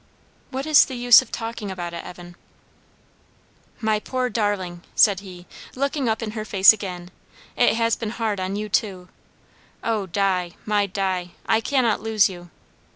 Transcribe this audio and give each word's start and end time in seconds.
"What 0.49 0.65
is 0.65 0.85
the 0.85 0.95
use 0.95 1.21
of 1.21 1.31
talking 1.31 1.69
about 1.69 1.93
it, 1.93 2.03
Evan?" 2.03 2.35
"My 3.79 3.99
poor 3.99 4.31
darling!" 4.31 4.81
said 4.95 5.19
he, 5.19 5.45
looking 5.75 6.09
up 6.09 6.23
in 6.23 6.31
her 6.31 6.43
face 6.43 6.73
again 6.73 7.11
"it 7.55 7.75
has 7.75 7.95
been 7.95 8.09
hard 8.09 8.39
on 8.39 8.55
you 8.55 8.67
too. 8.67 9.09
Oh 9.83 10.07
Di, 10.07 10.53
my 10.65 10.87
Di! 10.87 11.33
I 11.45 11.61
cannot 11.61 12.01
lose 12.01 12.29
you!" 12.29 12.49